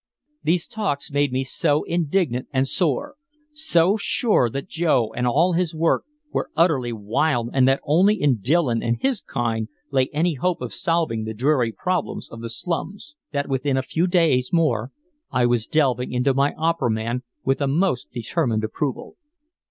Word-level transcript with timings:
These 0.41 0.65
talks 0.65 1.11
made 1.11 1.31
me 1.31 1.43
so 1.43 1.83
indignant 1.83 2.47
and 2.51 2.67
sore, 2.67 3.17
so 3.53 3.97
sure 3.97 4.49
that 4.49 4.67
Joe 4.67 5.13
and 5.15 5.27
all 5.27 5.53
his 5.53 5.75
work 5.75 6.05
were 6.31 6.49
utterly 6.57 6.91
wild 6.91 7.51
and 7.53 7.67
that 7.67 7.81
only 7.83 8.15
in 8.19 8.37
Dillon 8.39 8.81
and 8.81 8.97
his 8.99 9.21
kind 9.21 9.67
lay 9.91 10.09
any 10.11 10.33
hope 10.33 10.59
of 10.59 10.73
solving 10.73 11.25
the 11.25 11.35
dreary 11.35 11.71
problems 11.71 12.31
of 12.31 12.41
the 12.41 12.49
slums 12.49 13.13
that 13.31 13.47
within 13.47 13.77
a 13.77 13.83
few 13.83 14.07
days 14.07 14.51
more 14.51 14.91
I 15.29 15.45
was 15.45 15.67
delving 15.67 16.11
into 16.11 16.33
my 16.33 16.55
opera 16.57 16.89
man 16.89 17.21
with 17.45 17.61
a 17.61 17.67
most 17.67 18.11
determined 18.11 18.63
approval. 18.63 19.17